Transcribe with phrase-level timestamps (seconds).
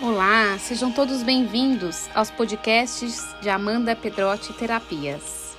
[0.00, 5.56] Olá, sejam todos bem-vindos aos podcasts de Amanda Pedrotti Terapias.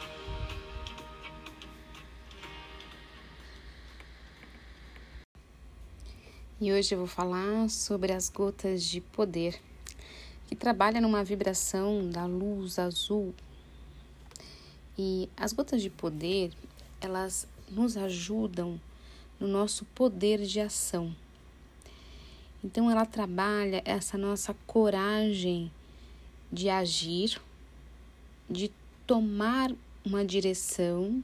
[6.62, 9.60] E hoje eu vou falar sobre as gotas de poder,
[10.48, 13.36] que trabalha numa vibração da luz azul.
[14.98, 16.54] E as gotas de poder,
[17.02, 18.80] elas nos ajudam
[19.38, 21.14] no nosso poder de ação.
[22.62, 25.72] Então ela trabalha essa nossa coragem
[26.52, 27.40] de agir,
[28.50, 28.70] de
[29.08, 29.72] tomar
[30.06, 31.24] uma direção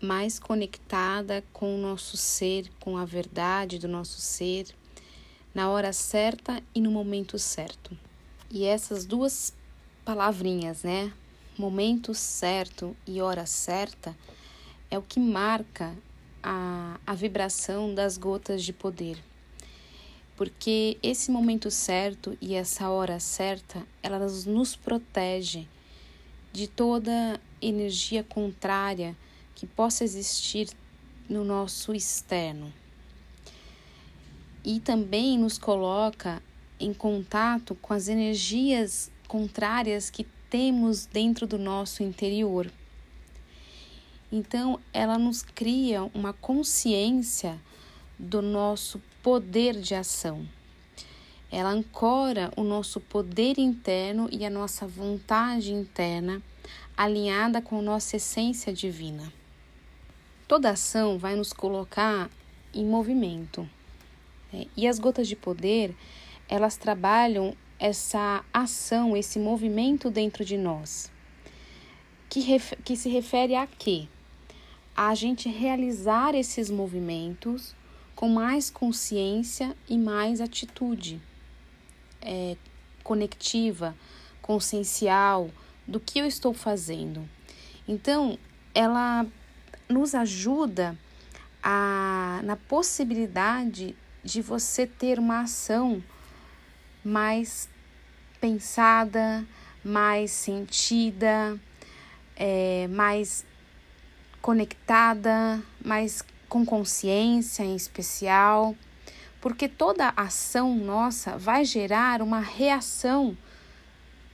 [0.00, 4.66] mais conectada com o nosso ser, com a verdade do nosso ser,
[5.54, 7.96] na hora certa e no momento certo.
[8.50, 9.52] E essas duas
[10.04, 11.12] palavrinhas, né?
[11.56, 14.16] Momento certo e hora certa,
[14.90, 15.96] é o que marca
[16.42, 19.27] a, a vibração das gotas de poder
[20.38, 25.66] porque esse momento certo e essa hora certa, elas nos protege
[26.52, 29.16] de toda energia contrária
[29.56, 30.68] que possa existir
[31.28, 32.72] no nosso externo.
[34.64, 36.40] E também nos coloca
[36.78, 42.70] em contato com as energias contrárias que temos dentro do nosso interior.
[44.30, 47.60] Então, ela nos cria uma consciência
[48.16, 50.46] do nosso poder de ação.
[51.50, 56.42] Ela ancora o nosso poder interno e a nossa vontade interna
[56.96, 59.32] alinhada com nossa essência divina.
[60.46, 62.28] Toda ação vai nos colocar
[62.74, 63.68] em movimento.
[64.52, 64.66] Né?
[64.76, 65.94] E as gotas de poder,
[66.48, 71.10] elas trabalham essa ação, esse movimento dentro de nós.
[72.28, 74.08] Que, que se refere a quê?
[74.94, 77.74] A gente realizar esses movimentos
[78.18, 81.22] com mais consciência e mais atitude
[82.20, 82.56] é,
[83.04, 83.94] conectiva,
[84.42, 85.48] consciencial
[85.86, 87.28] do que eu estou fazendo.
[87.86, 88.36] Então,
[88.74, 89.24] ela
[89.88, 90.98] nos ajuda
[91.62, 96.02] a, na possibilidade de você ter uma ação
[97.04, 97.70] mais
[98.40, 99.46] pensada,
[99.84, 101.56] mais sentida,
[102.34, 103.46] é, mais
[104.42, 108.74] conectada, mais com consciência em especial,
[109.40, 113.36] porque toda ação nossa vai gerar uma reação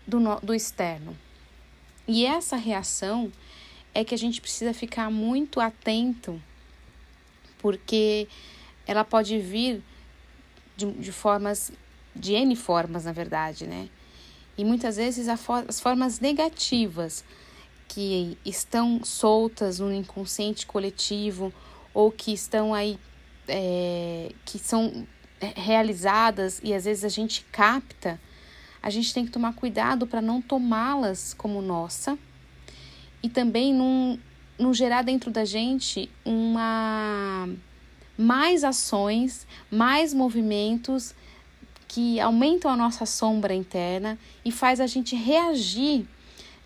[0.06, 1.16] do, do externo.
[2.06, 3.32] E essa reação
[3.94, 6.40] é que a gente precisa ficar muito atento,
[7.58, 8.28] porque
[8.86, 9.82] ela pode vir
[10.76, 11.72] de, de formas,
[12.14, 13.88] de N formas, na verdade, né?
[14.56, 17.24] E muitas vezes as formas negativas
[17.88, 21.52] que estão soltas no inconsciente coletivo
[21.94, 22.98] ou que estão aí,
[23.48, 25.06] é, que são
[25.56, 28.20] realizadas e às vezes a gente capta,
[28.82, 32.18] a gente tem que tomar cuidado para não tomá-las como nossa
[33.22, 34.18] e também não,
[34.58, 37.48] não gerar dentro da gente uma
[38.16, 41.14] mais ações, mais movimentos
[41.88, 46.06] que aumentam a nossa sombra interna e faz a gente reagir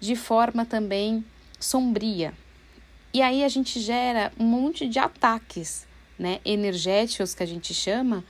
[0.00, 1.24] de forma também
[1.58, 2.34] sombria.
[3.18, 8.24] E aí a gente gera um monte de ataques, né, energéticos que a gente chama.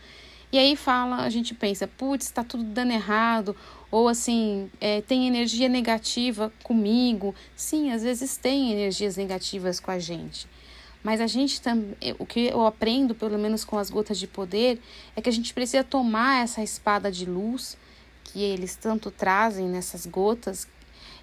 [0.51, 3.55] E aí fala, a gente pensa, putz, está tudo dando errado,
[3.91, 7.35] ou assim, é, tem energia negativa comigo.
[7.55, 10.49] Sim, às vezes tem energias negativas com a gente.
[11.05, 14.81] Mas a gente também, o que eu aprendo, pelo menos com as gotas de poder,
[15.15, 17.77] é que a gente precisa tomar essa espada de luz
[18.25, 20.67] que eles tanto trazem nessas gotas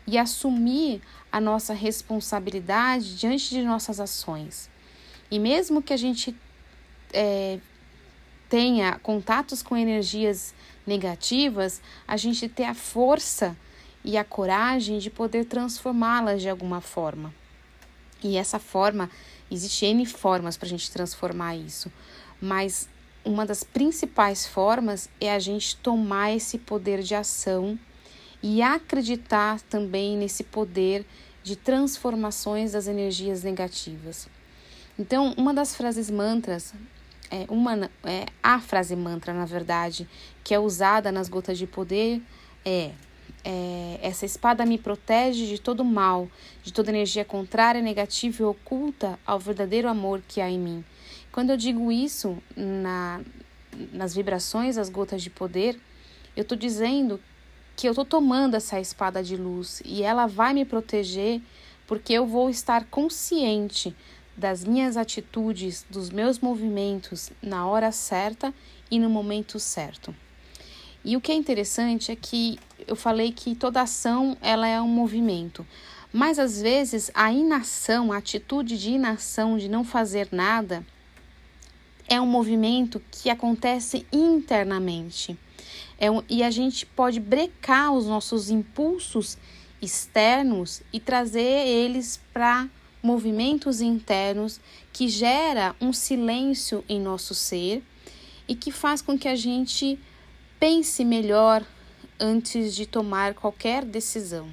[0.08, 1.02] e assumir
[1.32, 4.70] a nossa responsabilidade diante de nossas ações.
[5.30, 6.36] E mesmo que a gente
[7.12, 7.60] é,
[8.50, 10.54] tenha contatos com energias
[10.86, 13.58] negativas, a gente ter a força
[14.04, 17.34] e a coragem de poder transformá-las de alguma forma.
[18.24, 19.10] E essa forma,
[19.50, 21.92] existe N formas para a gente transformar isso,
[22.40, 22.88] mas
[23.24, 27.78] uma das principais formas é a gente tomar esse poder de ação
[28.48, 31.04] e acreditar também nesse poder
[31.42, 34.30] de transformações das energias negativas.
[35.00, 36.72] Então, uma das frases mantras,
[37.32, 40.08] é uma é a frase mantra, na verdade,
[40.44, 42.22] que é usada nas gotas de poder
[42.64, 42.92] é,
[43.44, 46.30] é essa espada me protege de todo mal,
[46.62, 50.86] de toda energia contrária, negativa e oculta ao verdadeiro amor que há em mim.
[51.32, 53.22] Quando eu digo isso na,
[53.92, 55.80] nas vibrações das gotas de poder,
[56.38, 57.20] eu estou dizendo
[57.76, 61.42] que eu estou tomando essa espada de luz e ela vai me proteger
[61.86, 63.96] porque eu vou estar consciente
[64.36, 68.54] das minhas atitudes, dos meus movimentos na hora certa
[68.90, 70.16] e no momento certo.
[71.04, 72.58] E o que é interessante é que
[72.88, 75.66] eu falei que toda ação ela é um movimento.
[76.12, 80.86] Mas às vezes a inação, a atitude de inação, de não fazer nada,
[82.08, 85.38] é um movimento que acontece internamente.
[85.98, 89.38] É um, e a gente pode brecar os nossos impulsos
[89.82, 92.68] externos e trazer eles para
[93.02, 94.60] movimentos internos
[94.92, 97.84] que gera um silêncio em nosso ser
[98.48, 100.00] e que faz com que a gente
[100.60, 101.64] pense melhor
[102.20, 104.50] antes de tomar qualquer decisão.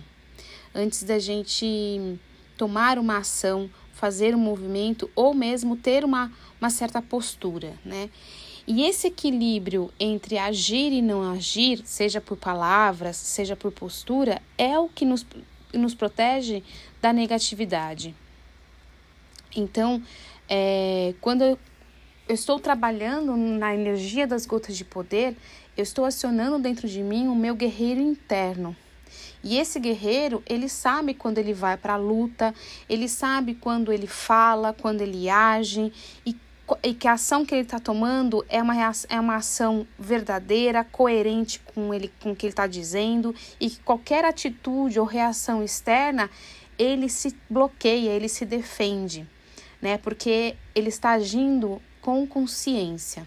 [0.74, 2.18] Antes da gente
[2.56, 8.10] tomar uma ação, fazer um movimento ou mesmo ter uma, uma certa postura, né?
[8.66, 14.78] E esse equilíbrio entre agir e não agir, seja por palavras, seja por postura, é
[14.78, 15.26] o que nos,
[15.72, 16.62] nos protege
[17.00, 18.14] da negatividade.
[19.54, 20.02] Então,
[20.48, 21.58] é, quando eu
[22.28, 25.36] estou trabalhando na energia das gotas de poder,
[25.76, 28.76] eu estou acionando dentro de mim o meu guerreiro interno.
[29.44, 32.54] E esse guerreiro, ele sabe quando ele vai para a luta,
[32.88, 35.92] ele sabe quando ele fala, quando ele age
[36.24, 36.36] e
[36.82, 38.74] e que a ação que ele está tomando é uma,
[39.08, 43.80] é uma ação verdadeira, coerente com, ele, com o que ele está dizendo, e que
[43.80, 46.30] qualquer atitude ou reação externa
[46.78, 49.28] ele se bloqueia, ele se defende,
[49.80, 49.98] né?
[49.98, 53.26] Porque ele está agindo com consciência.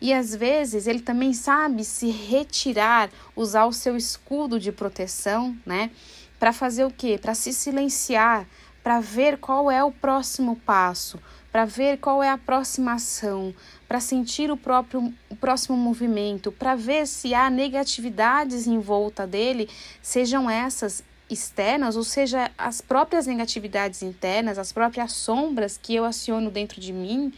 [0.00, 5.90] E às vezes ele também sabe se retirar, usar o seu escudo de proteção, né?
[6.38, 7.18] Para fazer o quê?
[7.20, 8.46] Para se silenciar,
[8.82, 11.20] para ver qual é o próximo passo,
[11.52, 13.54] para ver qual é a próxima ação,
[13.88, 19.68] para sentir o próprio o próximo movimento, para ver se há negatividades em volta dele,
[20.00, 26.50] sejam essas externas, ou seja, as próprias negatividades internas, as próprias sombras que eu aciono
[26.50, 27.32] dentro de mim,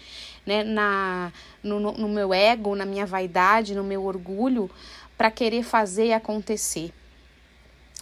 [0.46, 1.30] né, na,
[1.62, 4.70] no, no meu ego, na minha vaidade, no meu orgulho,
[5.16, 6.92] para querer fazer acontecer.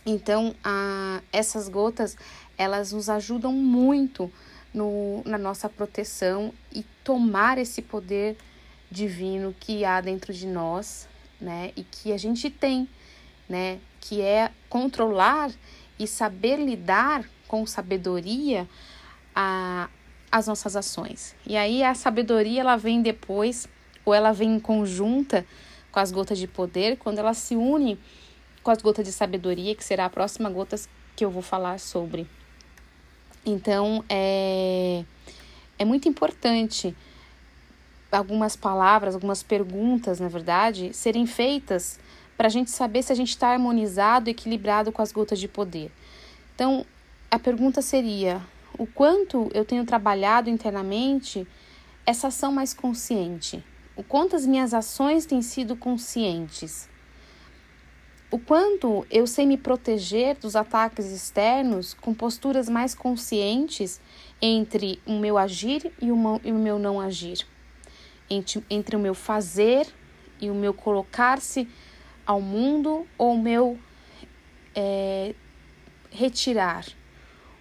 [0.07, 2.17] Então, a, essas gotas,
[2.57, 4.31] elas nos ajudam muito
[4.73, 8.37] no, na nossa proteção e tomar esse poder
[8.91, 11.09] divino que há dentro de nós,
[11.41, 11.73] né?
[11.77, 12.89] E que a gente tem,
[13.49, 13.79] né?
[14.01, 15.51] Que é controlar
[15.99, 18.69] e saber lidar com sabedoria
[19.35, 19.89] a,
[20.31, 21.35] as nossas ações.
[21.47, 23.69] E aí a sabedoria ela vem depois,
[24.05, 25.45] ou ela vem em conjunta
[25.91, 27.99] com as gotas de poder, quando ela se une
[28.63, 30.77] com as gotas de sabedoria, que será a próxima gota
[31.17, 32.27] que eu vou falar sobre.
[33.45, 35.05] Então, é,
[35.79, 36.95] é muito importante
[38.13, 41.99] algumas palavras, algumas perguntas, na verdade, serem feitas
[42.37, 45.91] para a gente saber se a gente está harmonizado, equilibrado com as gotas de poder.
[46.55, 46.85] Então,
[47.31, 48.43] a pergunta seria:
[48.79, 51.47] o quanto eu tenho trabalhado internamente
[52.05, 53.65] essa ação mais consciente?
[53.97, 56.90] O quanto as minhas ações têm sido conscientes?
[58.31, 64.01] O quanto eu sei me proteger dos ataques externos com posturas mais conscientes
[64.41, 67.45] entre o meu agir e o meu não agir,
[68.31, 69.85] entre, entre o meu fazer
[70.41, 71.69] e o meu colocar-se
[72.25, 73.77] ao mundo ou o meu
[74.77, 75.35] é,
[76.09, 76.87] retirar,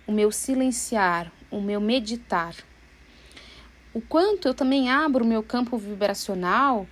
[0.06, 2.54] o meu silenciar, o meu meditar.
[3.92, 6.86] O quanto eu também abro o meu campo vibracional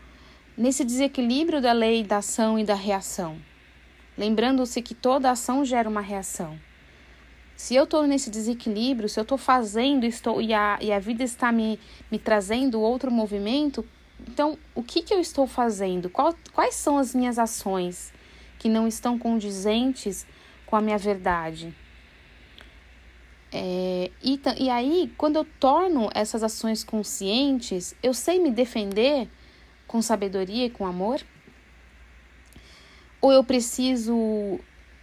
[0.58, 3.40] nesse desequilíbrio da lei da ação e da reação
[4.18, 6.60] lembrando-se que toda ação gera uma reação.
[7.56, 11.24] Se eu estou nesse desequilíbrio, se eu estou fazendo estou, e, a, e a vida
[11.24, 11.80] está me,
[12.12, 13.86] me trazendo outro movimento,
[14.28, 16.10] então o que, que eu estou fazendo?
[16.10, 18.14] Qual, quais são as minhas ações
[18.60, 20.26] que não estão condizentes
[20.66, 21.74] com a minha verdade?
[23.52, 29.28] É, e, e aí, quando eu torno essas ações conscientes, eu sei me defender
[29.88, 31.22] com sabedoria e com amor?
[33.20, 34.60] Ou eu preciso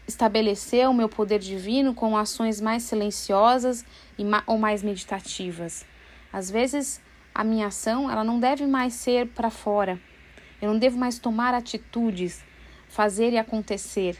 [0.06, 3.84] estabelecer o meu poder divino com ações mais silenciosas
[4.16, 5.84] e ma ou mais meditativas?
[6.32, 7.00] Às vezes,
[7.34, 10.00] a minha ação ela não deve mais ser para fora.
[10.62, 12.44] Eu não devo mais tomar atitudes,
[12.88, 14.16] fazer e acontecer.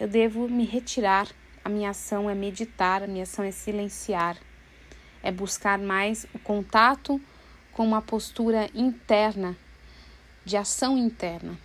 [0.00, 1.28] Eu devo me retirar.
[1.62, 4.36] A minha ação é meditar, a minha ação é silenciar.
[5.22, 7.20] É buscar mais o contato
[7.72, 9.56] com uma postura interna,
[10.44, 11.58] de ação interna.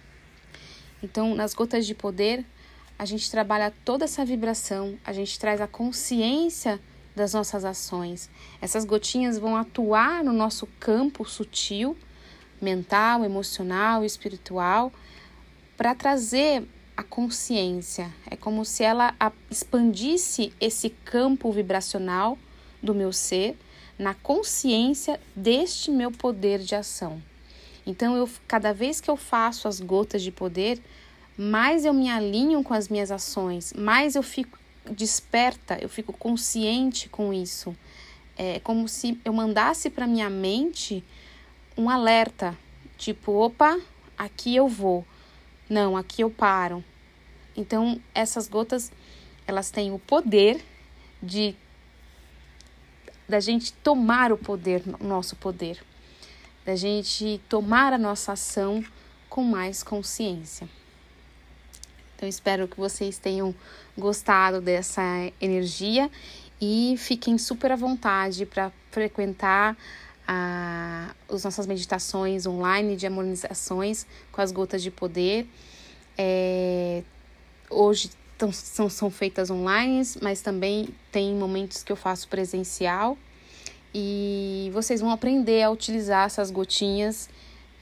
[1.01, 2.45] Então, nas gotas de poder,
[2.97, 6.79] a gente trabalha toda essa vibração, a gente traz a consciência
[7.15, 8.29] das nossas ações.
[8.61, 11.97] Essas gotinhas vão atuar no nosso campo sutil,
[12.61, 14.91] mental, emocional, espiritual,
[15.77, 18.13] para trazer a consciência.
[18.29, 19.15] É como se ela
[19.49, 22.37] expandisse esse campo vibracional
[22.83, 23.57] do meu ser
[23.97, 27.21] na consciência deste meu poder de ação.
[27.89, 30.79] Então, eu, cada vez que eu faço as gotas de poder,
[31.35, 34.59] mais eu me alinho com as minhas ações, mais eu fico
[34.91, 37.75] desperta, eu fico consciente com isso.
[38.37, 41.03] É como se eu mandasse para minha mente
[41.75, 42.55] um alerta,
[42.95, 43.79] tipo, opa,
[44.15, 45.03] aqui eu vou.
[45.67, 46.83] Não, aqui eu paro.
[47.57, 48.91] Então, essas gotas,
[49.47, 50.63] elas têm o poder
[51.23, 51.55] de
[53.27, 55.83] da gente tomar o poder, o nosso poder,
[56.65, 58.83] da gente tomar a nossa ação
[59.29, 60.67] com mais consciência.
[62.15, 63.55] Então, espero que vocês tenham
[63.97, 65.01] gostado dessa
[65.39, 66.09] energia
[66.59, 69.77] e fiquem super à vontade para frequentar
[70.27, 75.47] a, as nossas meditações online de harmonizações com as gotas de poder.
[76.17, 77.03] É,
[77.69, 83.17] hoje tão, são, são feitas online, mas também tem momentos que eu faço presencial.
[83.93, 87.29] E vocês vão aprender a utilizar essas gotinhas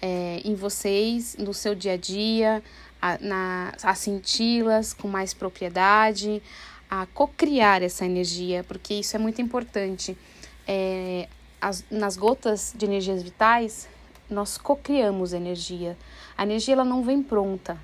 [0.02, 2.64] é, em vocês, no seu dia a dia,
[3.02, 6.42] a, na, a senti-las com mais propriedade,
[6.90, 10.18] a cocriar essa energia, porque isso é muito importante.
[10.68, 11.28] É,
[11.60, 13.90] as, nas gotas de energias vitais,
[14.30, 15.98] nós cocriamos energia.
[16.38, 17.78] A energia ela não vem pronta,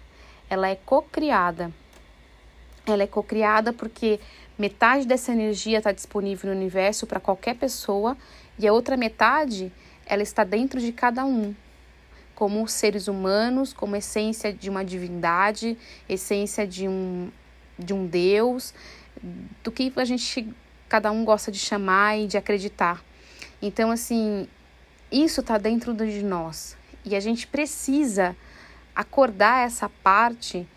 [0.50, 1.72] ela é cocriada.
[2.86, 4.20] Ela é cocriada porque
[4.58, 8.18] metade dessa energia está disponível no universo para qualquer pessoa
[8.58, 9.72] e a outra metade
[10.06, 11.56] ela está dentro de cada um.
[12.36, 15.78] Como seres humanos, como essência de uma divindade,
[16.10, 17.32] essência de um,
[17.78, 18.74] de um Deus,
[19.64, 20.54] do que a gente,
[20.90, 23.04] cada um gosta de chamar e de acreditar.
[23.62, 24.48] Então, assim,
[25.12, 26.76] isso está dentro de nós.
[27.06, 28.36] E a gente precisa
[28.96, 30.68] acordar essa parte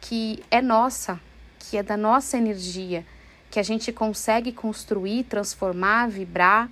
[0.00, 1.20] que é nossa,
[1.60, 3.06] que é da nossa energia,
[3.50, 6.68] que a gente consegue construir, transformar, vibrar,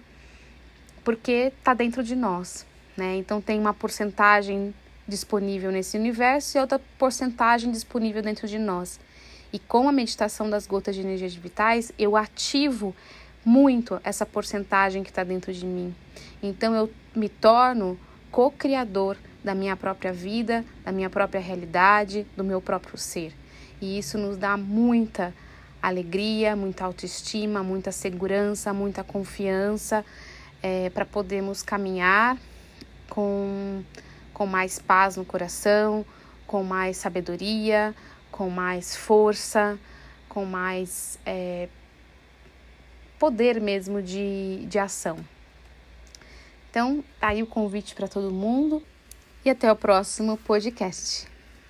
[1.04, 2.66] porque está dentro de nós
[2.98, 3.16] né?
[3.16, 4.74] Então tem uma porcentagem
[5.06, 8.98] disponível nesse universo e outra porcentagem disponível dentro de nós.
[9.52, 12.94] E com a meditação das gotas de energias vitais, eu ativo
[13.44, 15.94] muito essa porcentagem que está dentro de mim.
[16.42, 17.98] Então eu me torno
[18.30, 23.32] co-criador da minha própria vida, da minha própria realidade, do meu próprio ser.
[23.80, 25.34] E isso nos dá muita
[25.80, 30.04] alegria, muita autoestima, muita segurança, muita confiança
[30.62, 32.36] é, para podermos caminhar
[33.08, 33.82] com,
[34.34, 36.04] com mais paz no coração,
[36.46, 37.94] com mais sabedoria,
[38.30, 39.78] com mais força,
[40.28, 41.68] com mais é,
[43.18, 45.18] poder mesmo de, de ação.
[46.70, 48.82] Então, tá aí o convite para todo mundo
[49.44, 51.26] e até o próximo podcast.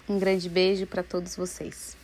[0.09, 1.98] Um grande beijo para todos vocês.